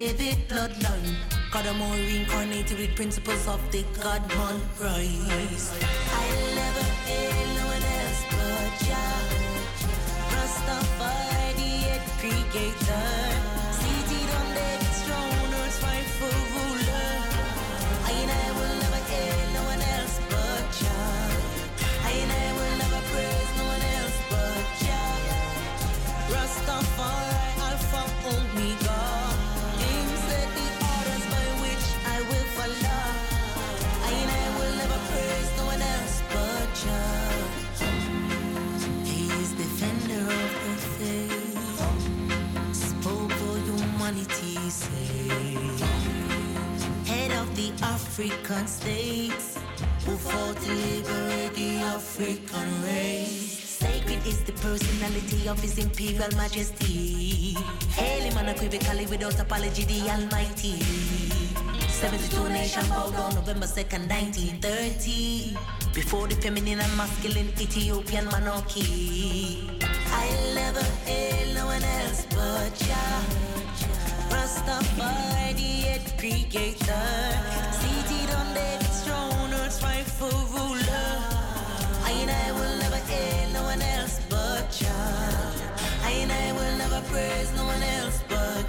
[0.00, 1.14] David bloodline.
[1.52, 5.70] God, I'm more reincarnated with principles of the God man rise.
[6.10, 9.28] I'll never hail no one else but Jah.
[10.32, 13.39] Rastafari, the creator.
[47.82, 49.58] African states
[50.04, 53.78] who fought to liberate the African race.
[53.80, 57.54] Sacred is the personality of His Imperial Majesty.
[57.96, 60.80] Hail him unequivocally without apology, the Almighty.
[61.88, 65.56] 72 nation bowed on November 2nd, 1930.
[65.94, 69.70] Before the feminine and masculine Ethiopian monarchy.
[70.12, 73.49] I'll never hail no one else but Jah.
[74.50, 77.40] Rastafari, the creator.
[78.32, 78.54] On
[82.04, 83.00] I and I will never
[83.52, 84.82] no one else but
[86.02, 88.66] I and I will never praise no one else but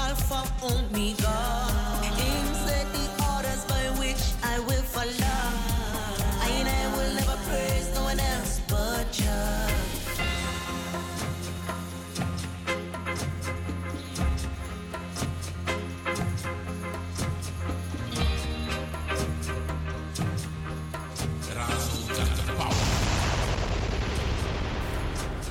[0.00, 0.42] Alpha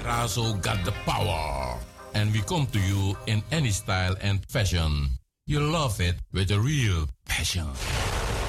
[0.09, 1.77] also got the power.
[2.13, 5.19] And we come to you in any style and fashion.
[5.45, 7.67] You love it with a real passion.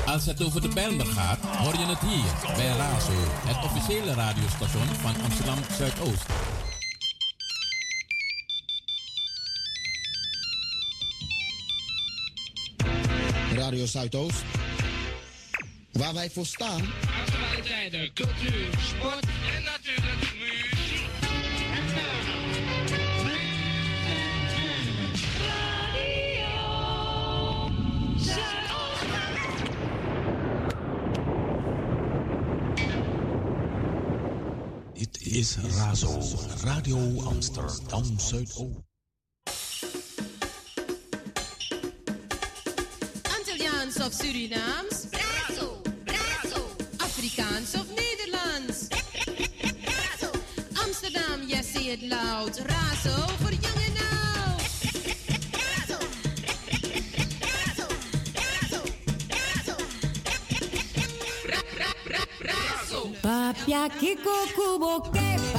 [0.07, 3.13] Als het over de Bijlmer gaat, hoor je het hier bij Razo,
[3.47, 6.27] het officiële radiostation van Amsterdam Zuidoost.
[13.55, 14.43] Radio Zuidoost,
[15.93, 16.83] waar wij voor staan.
[17.27, 19.58] Actualiteiten, cultuur, sport en
[35.39, 36.11] is Razo,
[36.65, 38.83] Radio Amsterdam Zuidoost.
[43.37, 45.07] Antilliaans of Surinaams?
[45.13, 46.63] Razo, Razo.
[46.99, 48.89] Afrikaans of Nederlands?
[49.87, 50.31] Razo.
[50.83, 52.57] Amsterdam, yes, say it loud.
[52.67, 53.68] Razo voor jong
[63.69, 65.58] Y aquí Cucu Boquepa.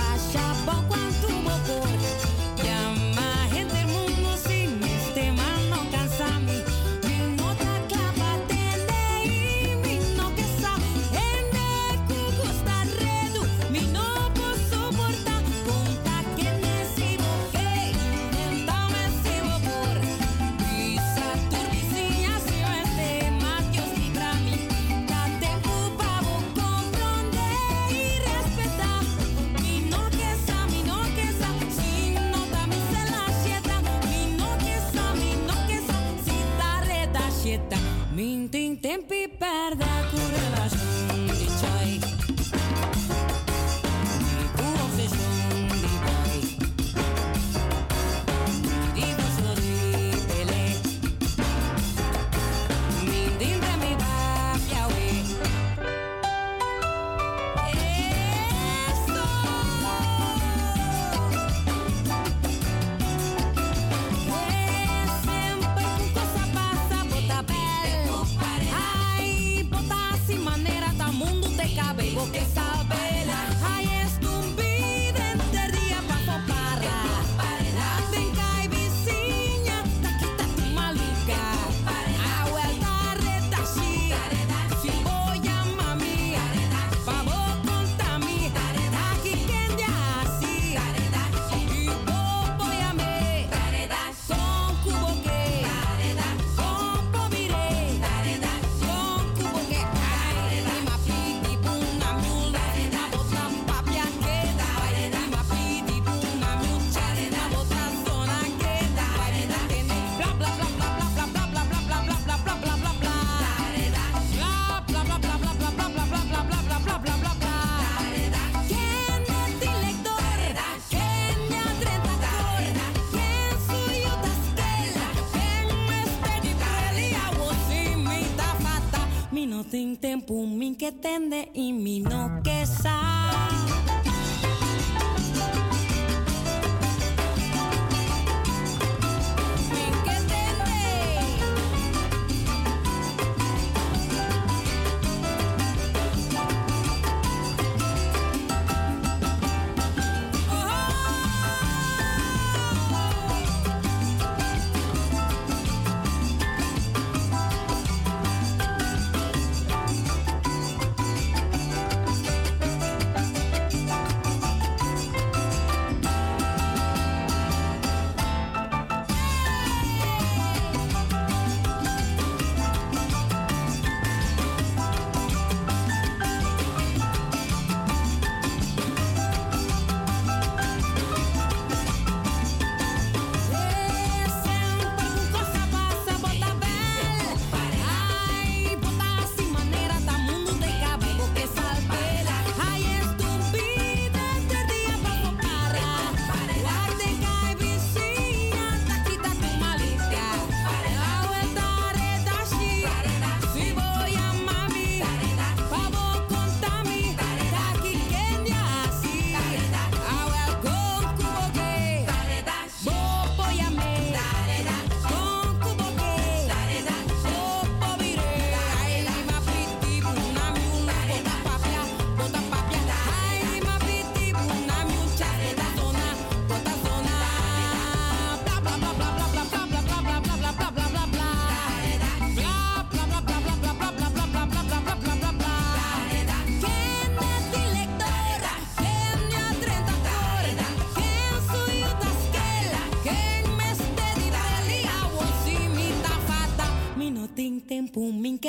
[38.89, 39.88] Tempi perda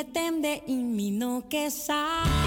[0.01, 2.40] que tem de em mim não que.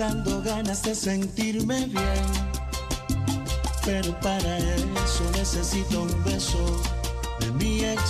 [0.00, 2.26] dando ganas de sentirme bien.
[3.84, 6.64] Pero para eso necesito un beso
[7.40, 8.02] de mi ex.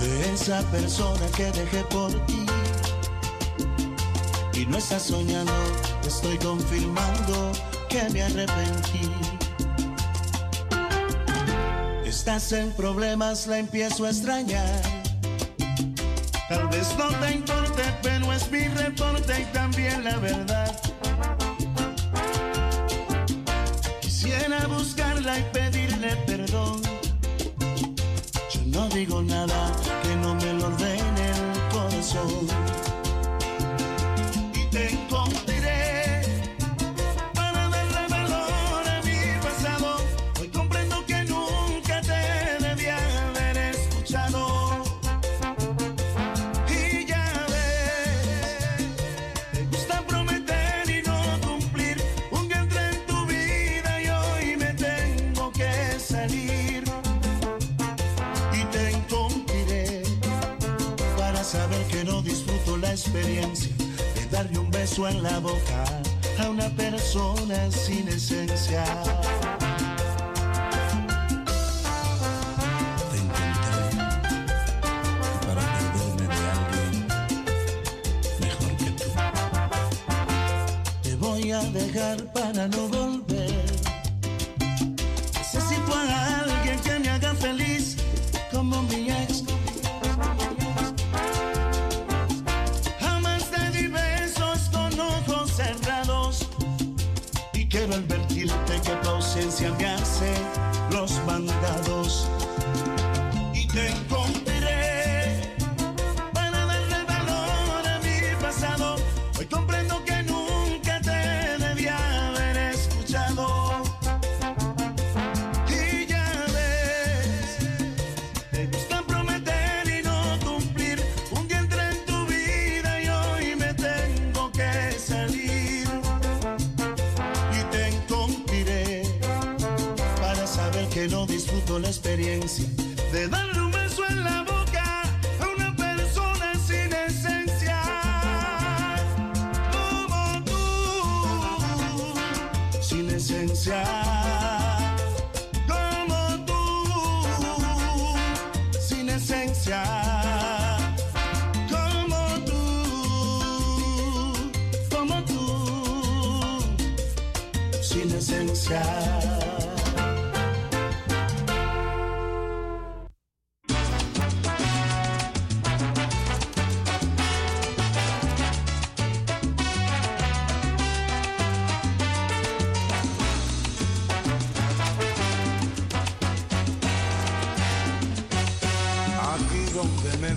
[0.00, 2.44] De esa persona que dejé por ti.
[4.54, 5.52] Y no estás soñando,
[6.04, 7.52] estoy confirmando
[7.88, 9.12] que me arrepentí.
[12.04, 14.82] Estás en problemas, la empiezo a extrañar.
[16.48, 17.59] Tal vez no tengo
[18.02, 20.69] pero es mi reporte y también la verdad.
[61.50, 63.74] saber que no disfruto la experiencia
[64.14, 65.84] de darle un beso en la boca
[66.38, 68.84] a una persona sin esencia.
[73.10, 73.82] Te encontré
[75.44, 75.66] para
[76.18, 77.06] de alguien
[78.38, 79.10] mejor que tú.
[81.02, 82.32] Te voy a dejar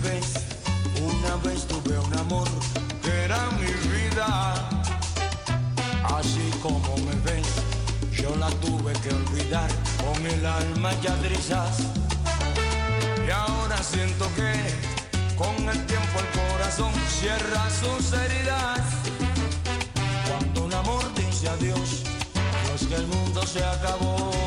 [0.04, 2.48] una vez tuve un amor
[3.02, 4.54] que era mi vida.
[6.04, 7.48] Así como me ves,
[8.12, 9.70] yo la tuve que olvidar
[10.04, 11.78] con el alma ya trizas.
[13.26, 14.52] Y ahora siento que
[15.38, 18.82] con el tiempo el corazón cierra sus heridas.
[20.28, 22.04] Cuando un amor dice adiós,
[22.68, 24.43] no es que el mundo se acabó.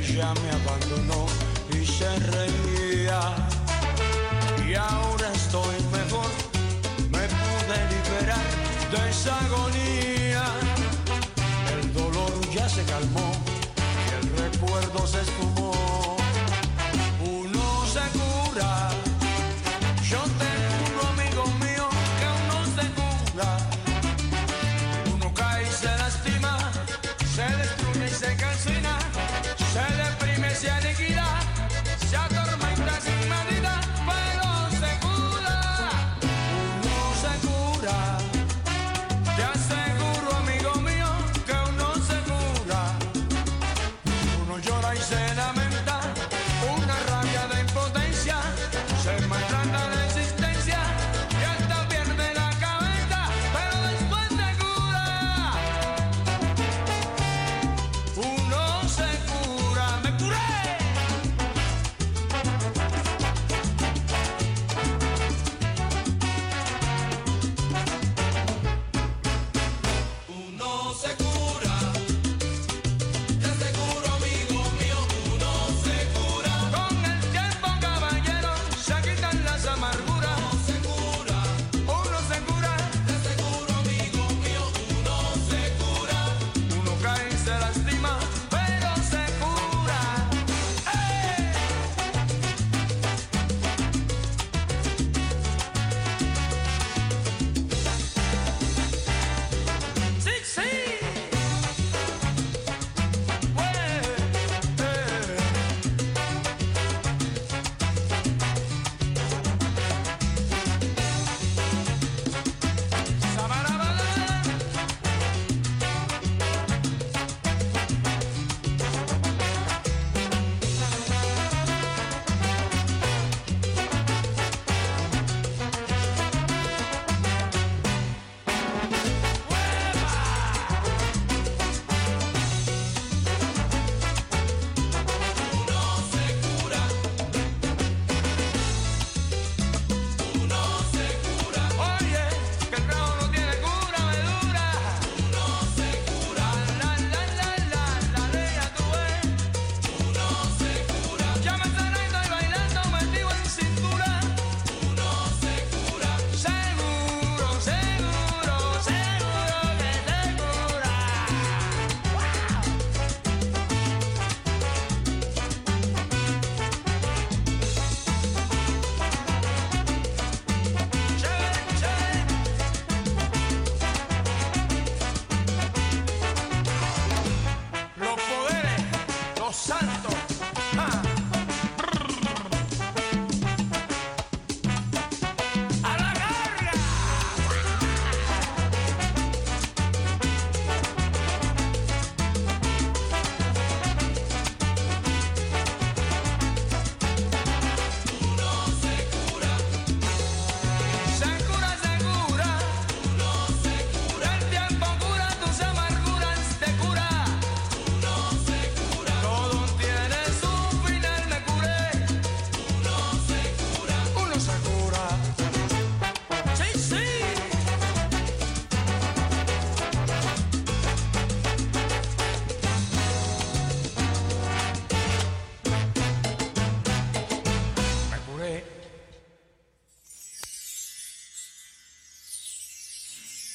[0.00, 1.26] ella me abandonó
[1.72, 3.20] y se reía.
[4.66, 6.30] Y ahora estoy mejor,
[7.10, 8.46] me pude liberar
[8.92, 10.44] de esa agonía.
[11.74, 13.32] El dolor ya se calmó
[14.06, 15.49] y el recuerdo se esfumó.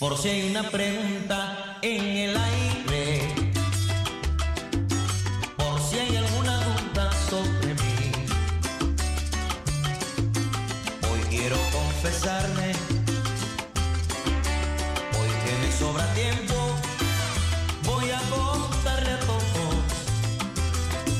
[0.07, 3.27] por si hay una pregunta en el aire,
[5.57, 8.11] por si hay alguna duda sobre mí.
[11.09, 12.67] Hoy quiero confesarme,
[15.17, 16.53] hoy que me sobra tiempo,
[17.83, 19.75] voy a contarle a todos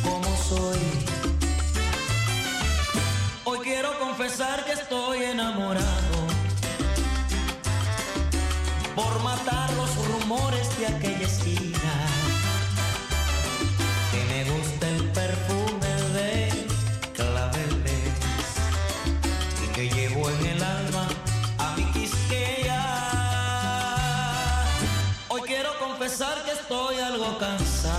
[0.03, 0.79] cómo soy.
[3.45, 6.24] Hoy quiero confesar que estoy enamorado
[9.15, 11.93] por matar los rumores de aquella esquina.
[14.11, 16.67] Que me gusta el perfume de
[17.13, 18.47] claveles
[19.63, 21.07] y que llevo en el alma
[21.59, 22.83] a mi quisqueya.
[25.29, 27.94] Hoy quiero confesar que estoy algo cansado.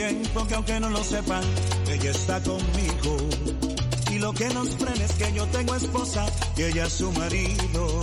[0.00, 1.42] que aunque no lo sepan,
[1.90, 3.16] ella está conmigo.
[4.10, 8.00] Y lo que nos frena es que yo tengo esposa y ella su marido.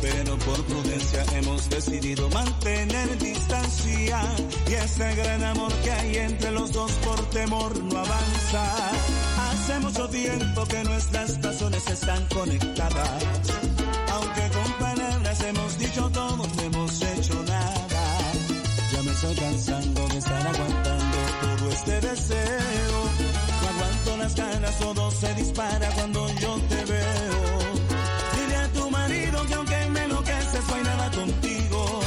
[0.00, 4.20] Pero por prudencia hemos decidido mantener distancia.
[4.68, 8.92] Y ese gran amor que hay entre los dos por temor no avanza.
[9.50, 13.63] Hace mucho tiempo que nuestras razones están conectadas
[24.78, 27.38] todo se dispara cuando yo te veo.
[28.36, 32.00] Dile a tu marido que aunque me enloqueces, no hay nada contigo.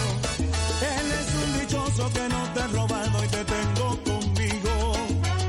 [0.96, 4.94] Él es un dichoso que no te ha robado y te tengo conmigo.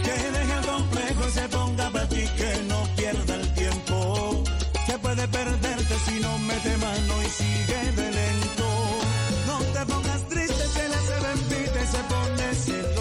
[0.05, 4.45] Que deje el complejo y se ponga para ti, que no pierda el tiempo.
[4.87, 8.69] Que puede perderte si no mete mano y sigue de lento.
[9.47, 12.98] No te pongas triste, se le hace envidia y se pone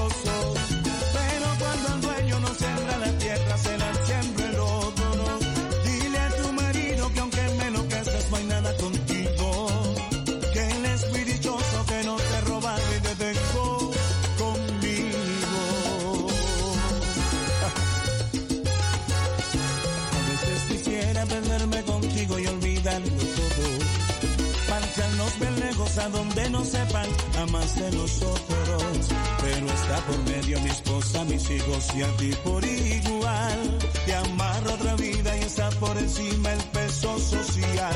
[26.09, 29.07] donde no sepan a más de nosotros.
[29.41, 33.77] Pero está por medio mi esposa, mis hijos y a ti por igual.
[34.05, 37.95] Te amarro otra vida y está por encima el peso social.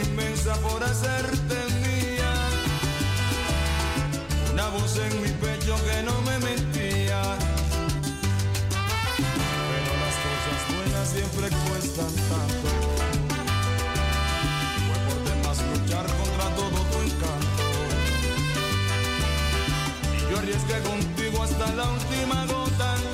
[0.00, 2.32] inmensa por hacerte mía.
[4.52, 7.22] Una voz en mi pecho que no me mentía.
[9.70, 12.68] Pero las cosas buenas siempre cuestan tanto.
[14.86, 17.66] Fue por demás luchar contra todo tu encanto.
[20.16, 23.13] Y yo arriesgué contigo hasta la última gota.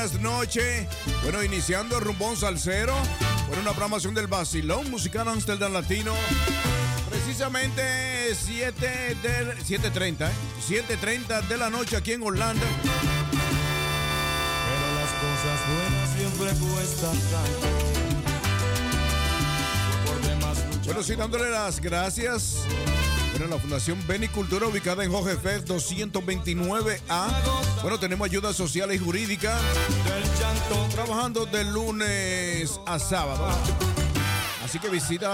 [0.00, 0.86] Buenas noches.
[1.22, 2.94] Bueno, iniciando el rumbón salsero.
[3.48, 6.14] Bueno, una programación del Basilón Musical Amsterdam Latino.
[7.10, 10.32] Precisamente 7 del 7.30, ¿eh?
[10.66, 12.66] 7.30 de la noche aquí en Holanda.
[14.70, 17.66] Pero las cosas buenas siempre cuestan tanto.
[20.06, 22.64] Por Bueno, sí, dándole las gracias.
[23.48, 27.28] La Fundación Benicultura, ubicada en Jorge Fest 229A.
[27.80, 29.58] Bueno, tenemos ayuda social y jurídica.
[30.90, 33.48] Trabajando de lunes a sábado.
[34.62, 35.28] Así que visita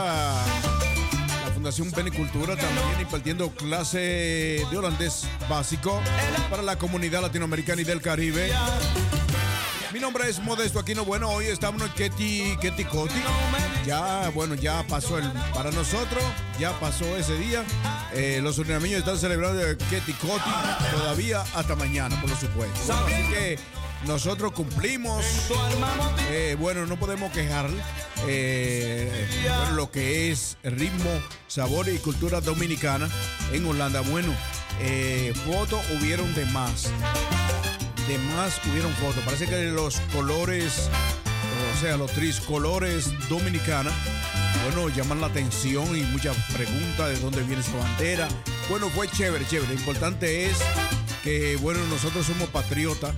[1.44, 6.00] la Fundación Benicultura también impartiendo clase de holandés básico
[6.48, 8.52] para la comunidad latinoamericana y del Caribe.
[9.92, 11.04] Mi nombre es Modesto Aquino.
[11.04, 13.14] Bueno, hoy estamos en Ketty, Ketty Coti.
[13.86, 15.24] Ya, bueno, ya pasó el.
[15.54, 16.22] Para nosotros,
[16.58, 17.64] ya pasó ese día.
[18.14, 20.50] Eh, los urinameños están celebrando el Ketty Coti
[20.92, 22.92] todavía hasta mañana, por supuesto.
[22.92, 23.58] Así que
[24.06, 25.24] nosotros cumplimos.
[26.30, 27.68] Eh, bueno, no podemos quejar.
[28.26, 31.10] eh, bueno, lo que es ritmo,
[31.48, 33.08] sabor y cultura dominicana
[33.52, 34.00] en Holanda.
[34.00, 34.32] Bueno,
[34.80, 36.90] eh, fotos hubieron de más
[38.08, 39.22] de más hubieron fotos.
[39.24, 40.88] Parece que los colores,
[41.76, 43.92] o sea, los triscolores dominicanos,
[44.66, 48.26] bueno, llaman la atención y muchas preguntas de dónde viene esa bandera.
[48.68, 49.72] Bueno, fue chévere, chévere.
[49.72, 50.58] Lo importante es
[51.22, 53.14] que, bueno, nosotros somos patriotas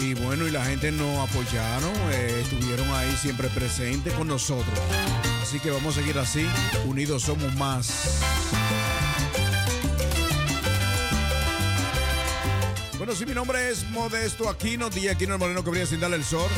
[0.00, 4.78] y bueno, y la gente nos apoyaron, eh, estuvieron ahí siempre presentes con nosotros.
[5.42, 6.46] Así que vamos a seguir así,
[6.86, 8.20] unidos somos más.
[13.04, 16.24] Bueno, sí, mi nombre es Modesto Aquino, día Aquino el Moreno que sin darle el
[16.24, 16.48] sol.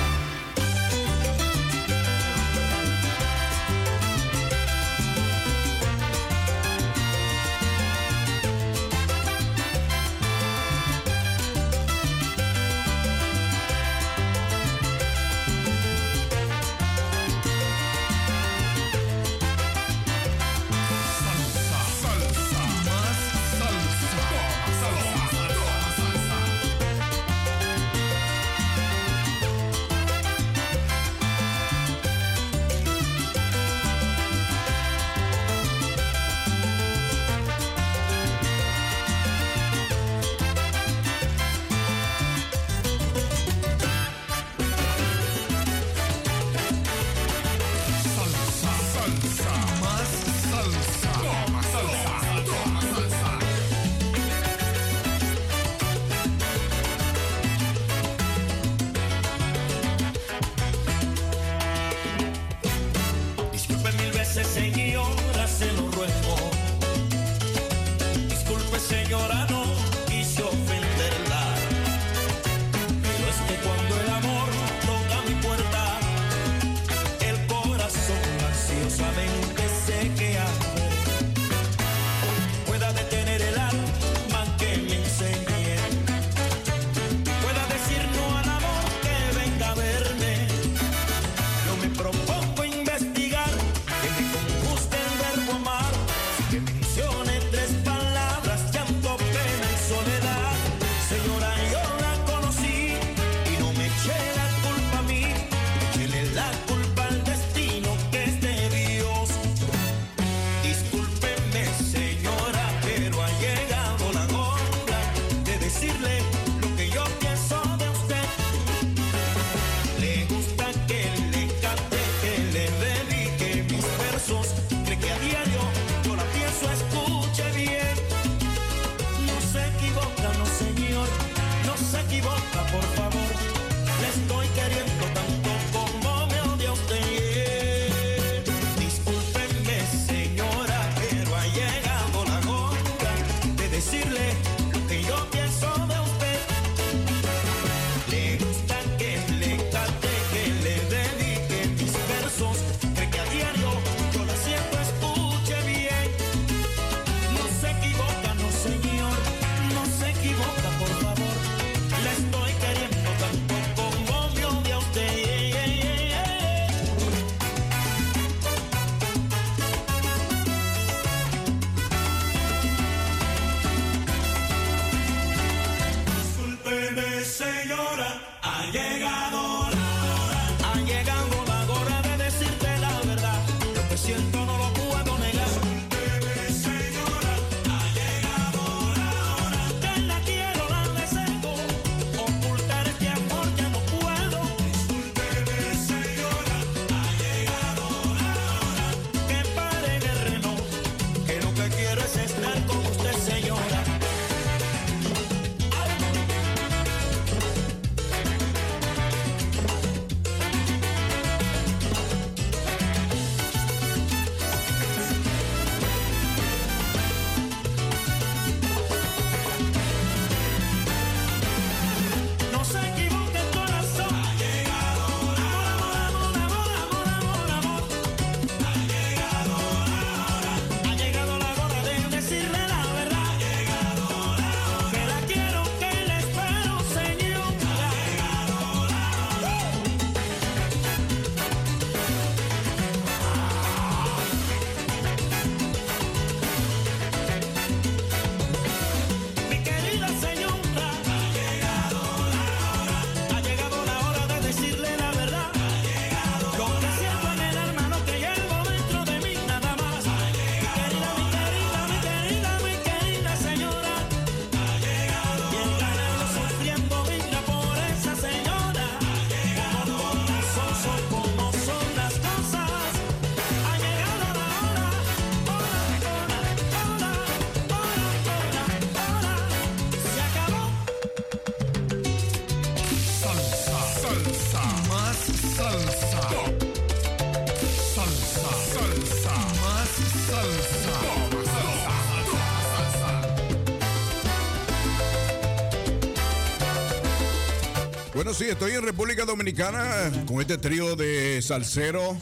[298.35, 302.17] Sí, estoy en República Dominicana con este trío de salsero.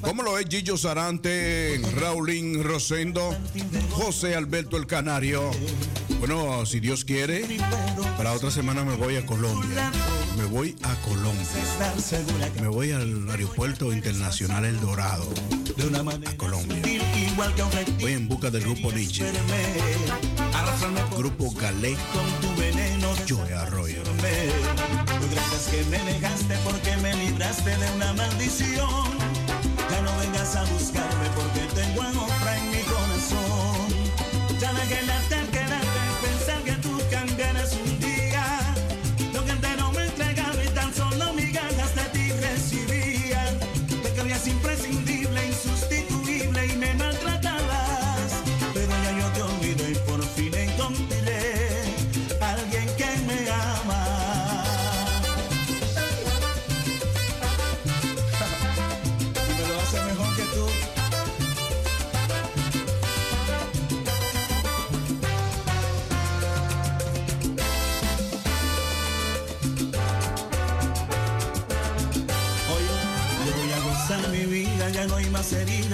[0.00, 3.36] ¿Cómo lo es Gillo Sarante, Raulín Rosendo,
[3.90, 5.50] José Alberto el Canario?
[6.18, 7.44] Bueno, si Dios quiere,
[8.16, 9.92] para otra semana me voy a Colombia.
[10.38, 11.46] Me voy a Colombia.
[12.60, 15.28] Me voy al aeropuerto internacional El Dorado.
[16.26, 16.82] A Colombia.
[18.00, 19.24] Voy en busca del grupo Nietzsche.
[21.16, 21.96] Grupo Galé.
[23.28, 23.89] Joe Arroyo
[25.70, 29.04] que me dejaste porque me libraste de una maldición.
[29.90, 31.19] Ya no vengas a buscar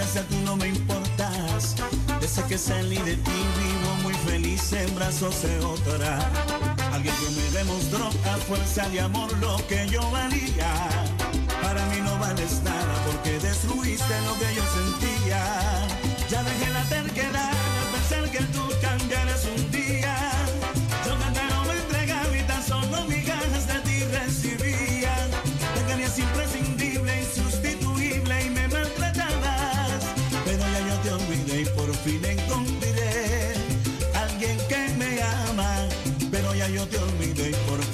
[0.07, 1.75] distancia tú no me importas.
[2.21, 6.19] Desde que salí de ti vivo muy feliz en brazos de otra.
[6.93, 10.73] Alguien que me demostró a fuerza de amor lo que yo valía.
[11.63, 15.43] Para mí no vales nada porque destruiste lo que yo sentía.
[16.31, 16.71] Ya dejé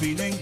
[0.02, 0.41] feeling.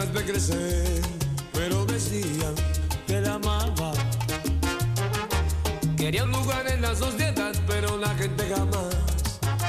[0.00, 1.02] ganas de crecer,
[1.52, 2.54] pero decían
[3.06, 3.92] que la amaba.
[5.96, 8.94] Quería un lugar en la sociedad, pero la gente jamás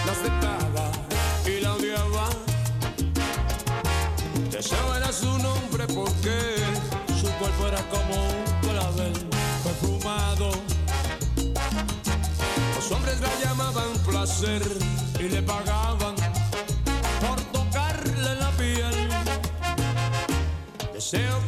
[0.05, 0.91] la aceptaba
[1.45, 2.29] y la odiaba.
[4.51, 6.55] Deseaba era su nombre porque
[7.19, 9.13] su cuerpo era como un clavel
[9.63, 10.51] perfumado.
[12.75, 14.61] Los hombres la llamaban placer
[15.19, 16.10] y le pagaban
[21.11, 21.40] Still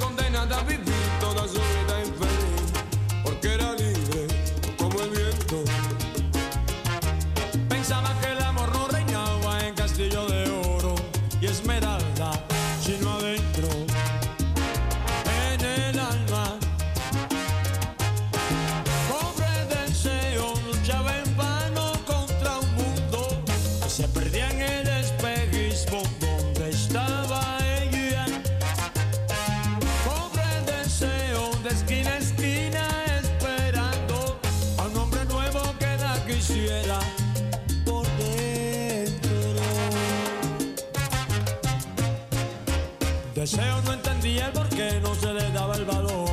[44.75, 46.29] que no se le daba el valor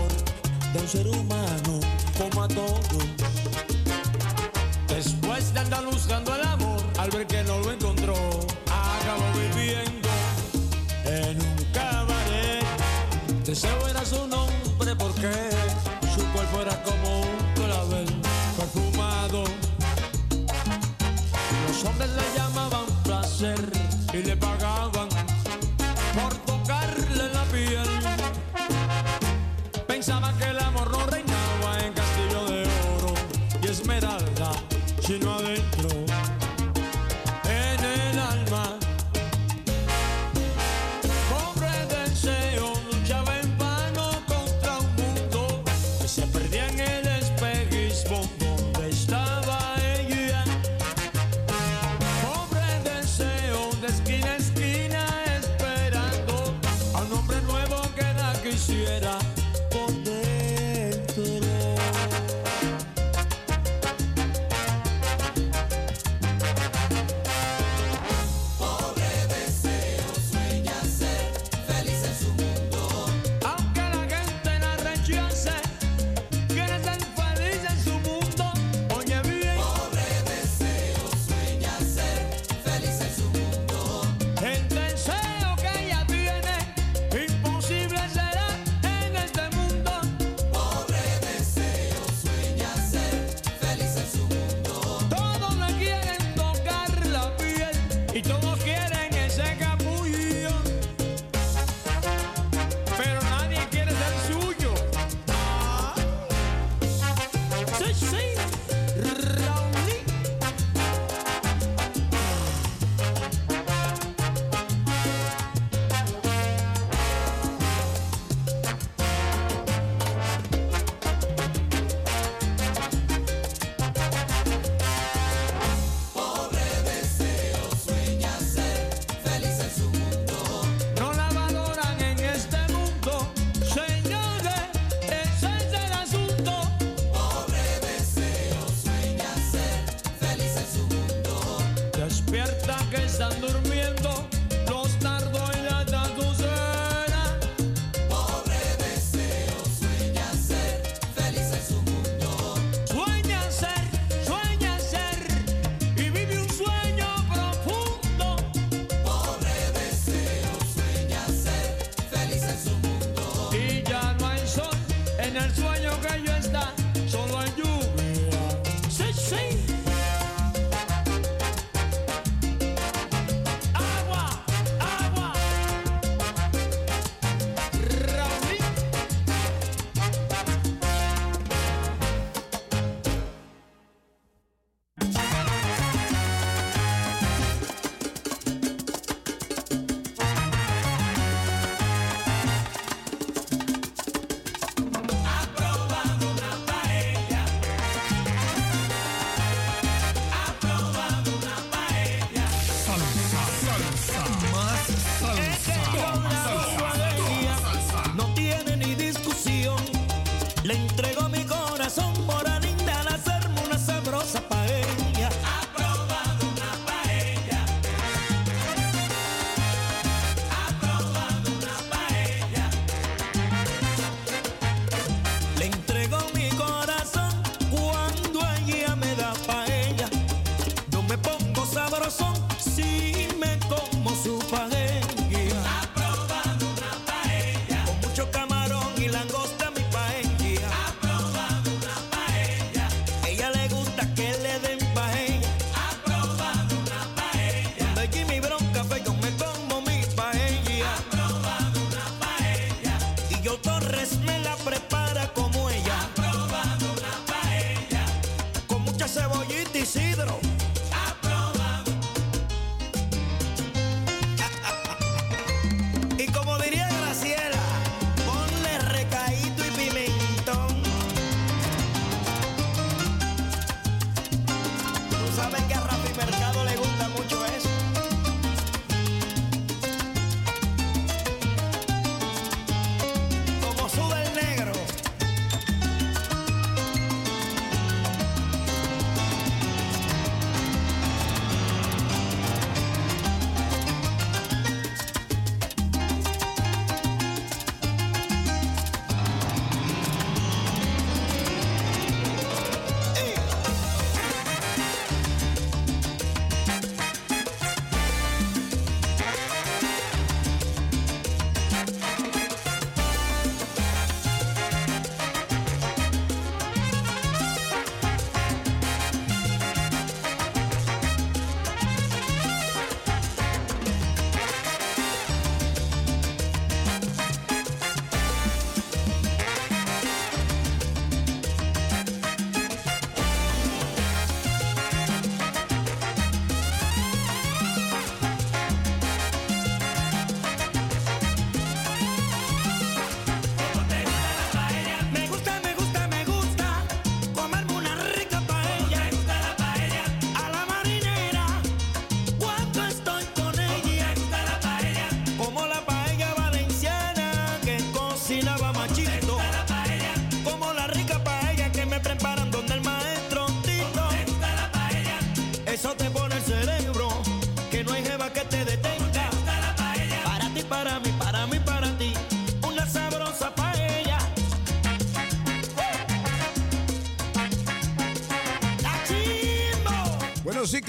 [0.73, 1.81] de un ser humano
[2.19, 3.20] como a todos.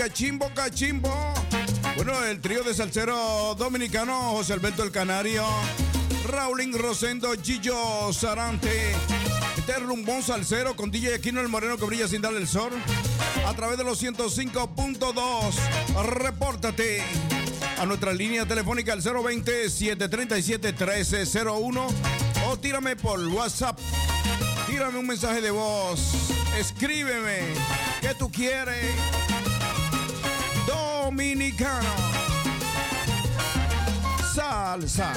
[0.02, 1.14] Cachimbo, cachimbo.
[1.96, 5.46] Bueno, el trío de salsero dominicano, José Alberto el Canario,
[6.28, 8.94] Raulín Rosendo, Gillo Sarante.
[9.56, 12.72] Este es rumbón salsero con DJ Aquino el Moreno que brilla sin darle el sol.
[13.46, 16.04] A través de los 105.2.
[16.04, 17.04] Repórtate
[17.78, 21.88] a nuestra línea telefónica al 020-737-1301
[22.48, 23.78] o tírame por WhatsApp.
[24.66, 26.00] Tírame un mensaje de voz.
[26.58, 27.54] Escríbeme.
[28.02, 29.21] ¿Qué tú quieres?
[31.12, 31.90] Dominicano.
[34.34, 35.12] Salsa.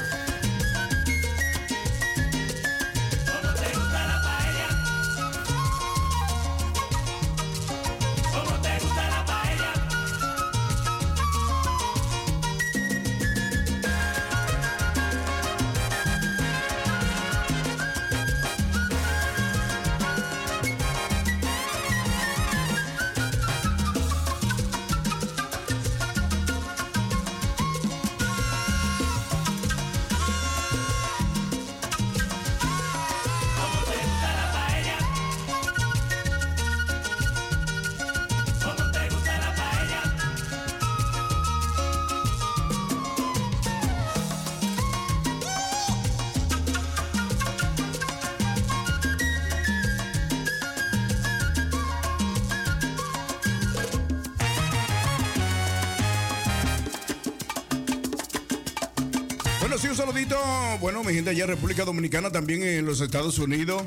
[61.04, 63.82] Mi gente allá en República Dominicana, también en los Estados Unidos,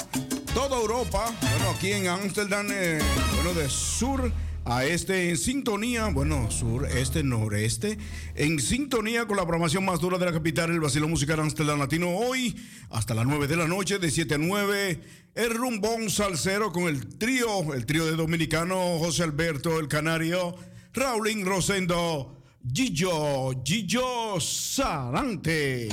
[0.53, 1.33] toda Europa.
[1.41, 2.99] Bueno, aquí en Ámsterdam, eh,
[3.33, 4.31] bueno, de sur
[4.65, 7.97] a este, en sintonía, bueno, sur, este, noreste,
[8.35, 12.09] en sintonía con la programación más dura de la capital, el Vacilón Musical Ámsterdam Latino.
[12.09, 12.55] Hoy,
[12.91, 15.01] hasta las 9 de la noche, de 7 a 9,
[15.33, 20.55] el rumbón salsero con el trío, el trío de dominicano José Alberto, el canario,
[20.93, 22.35] Raulín Rosendo.
[22.73, 25.87] Gillo, Gillo Sarante.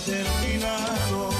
[0.00, 1.30] Terminado.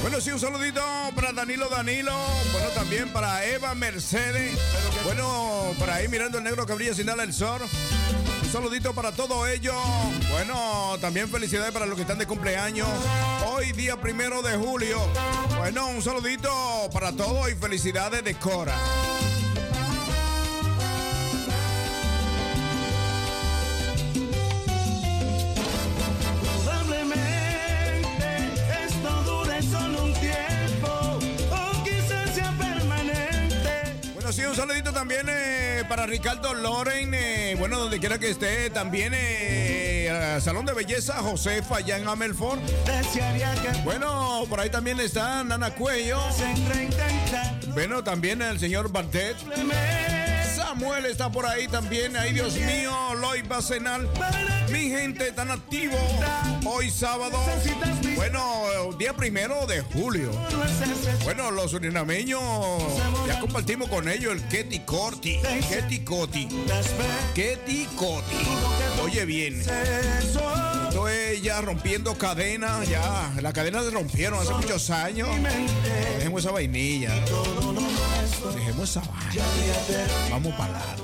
[0.00, 0.80] Bueno, sí, un saludito
[1.14, 2.12] para Danilo Danilo.
[2.52, 4.58] Bueno, también para Eva Mercedes.
[5.04, 7.62] Bueno, para ahí mirando el negro que brilla sin darle el sol.
[8.42, 9.74] Un saludito para todo ello.
[10.30, 12.88] Bueno, también felicidades para los que están de cumpleaños.
[13.46, 14.98] Hoy, día primero de julio.
[15.56, 16.50] Bueno, un saludito
[16.92, 18.76] para todos y felicidades de Cora.
[34.54, 37.12] Un saludito también eh, para Ricardo Loren.
[37.12, 38.70] eh, bueno, donde quiera que esté.
[38.70, 45.42] También eh, al Salón de Belleza Josefa allá en que Bueno, por ahí también está
[45.42, 46.20] Nana Cuello.
[47.72, 49.36] Bueno, también el señor Bartet.
[50.74, 52.16] Samuel está por ahí también.
[52.16, 54.08] Ay, Dios mío, Loy Bacenal.
[54.72, 55.96] Mi gente tan activo.
[56.64, 57.38] Hoy sábado.
[58.16, 60.32] Bueno, día primero de julio.
[61.22, 62.42] Bueno, los surinameños
[63.24, 65.38] ya compartimos con ellos el Ketty Corti.
[65.68, 66.48] Ketty Coti.
[67.34, 68.36] Ketty Coti.
[69.04, 69.60] Oye bien.
[69.60, 73.32] Esto es ya rompiendo cadenas, ya.
[73.40, 75.28] Las cadenas se rompieron hace muchos años.
[76.18, 77.14] Dejemos esa vainilla.
[78.52, 79.44] Dejemos esa vaina.
[80.30, 81.02] Vamos para adelante.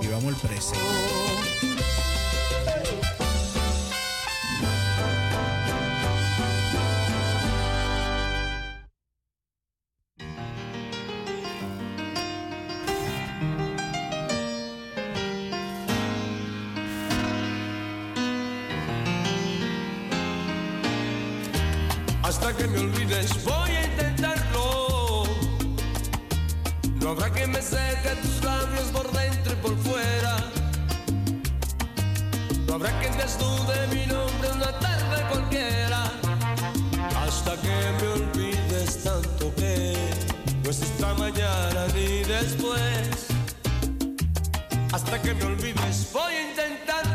[0.00, 0.78] Vivamos el presente.
[22.22, 24.51] Hasta que me olvides voy a intentarlo.
[27.02, 30.36] No habrá que me seque tus labios por dentro y por fuera.
[32.68, 36.12] No habrá quien desnude mi nombre una tarde cualquiera.
[37.20, 39.96] Hasta que me olvides tanto que
[40.62, 43.26] no es esta mañana ni después.
[44.92, 47.11] Hasta que me olvides voy a intentarlo.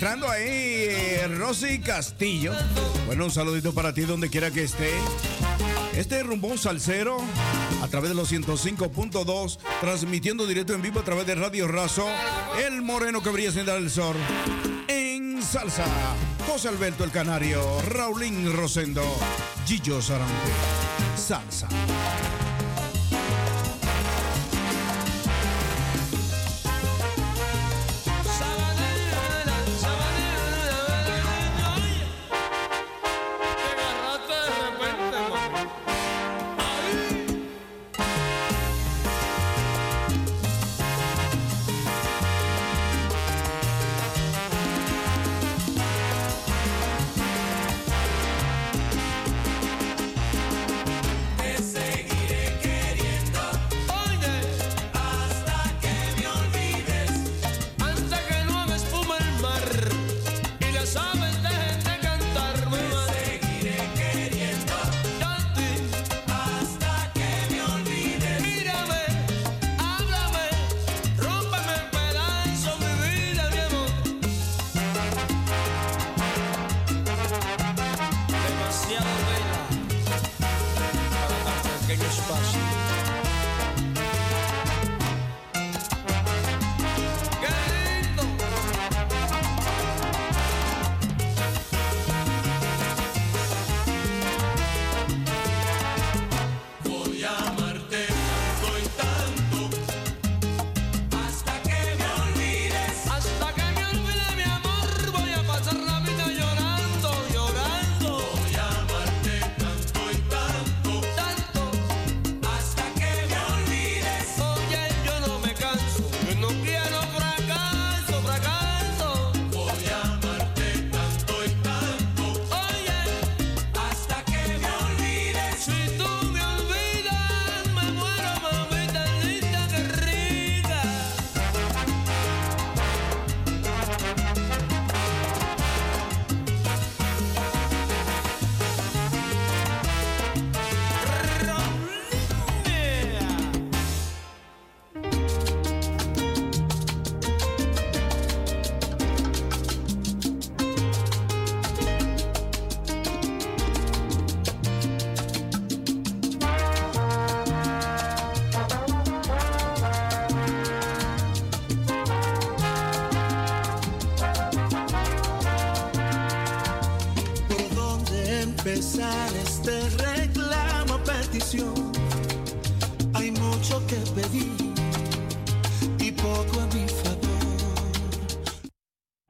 [0.00, 2.54] Entrando ahí, eh, Rosy Castillo.
[3.04, 4.90] Bueno, un saludito para ti donde quiera que esté.
[5.94, 7.18] Este es Rumbón Salcero
[7.82, 12.06] a través de los 105.2, transmitiendo directo en vivo a través de Radio Razo,
[12.66, 14.16] El Moreno que brilla sin dar el sol.
[14.88, 15.84] En salsa,
[16.46, 19.04] José Alberto el Canario, Raulín Rosendo,
[19.66, 20.50] Gillo Sarante.
[21.14, 21.68] Salsa.